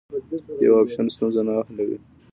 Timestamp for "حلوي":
1.67-1.97